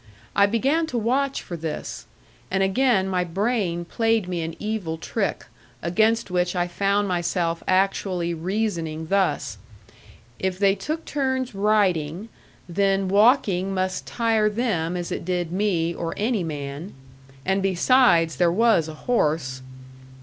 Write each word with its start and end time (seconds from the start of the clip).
I 0.35 0.47
began 0.47 0.87
to 0.87 0.97
watch 0.97 1.43
for 1.43 1.55
this. 1.55 2.07
And 2.49 2.63
again 2.63 3.07
my 3.07 3.23
brain 3.23 3.85
played 3.85 4.27
me 4.27 4.41
an 4.41 4.55
evil 4.57 4.97
trick, 4.97 5.45
against 5.83 6.31
which 6.31 6.55
I 6.55 6.67
found 6.67 7.07
myself 7.07 7.61
actually 7.67 8.33
reasoning 8.33 9.05
thus: 9.09 9.59
if 10.39 10.57
they 10.57 10.73
took 10.73 11.05
turns 11.05 11.53
riding, 11.53 12.29
then 12.67 13.09
walking 13.09 13.75
must 13.75 14.07
tire 14.07 14.49
them 14.49 14.97
as 14.97 15.11
it 15.11 15.23
did 15.23 15.51
me 15.51 15.93
or 15.93 16.15
any 16.17 16.43
man. 16.43 16.95
And 17.45 17.61
besides, 17.61 18.37
there 18.37 18.51
was 18.51 18.87
a 18.87 18.95
horse. 19.05 19.61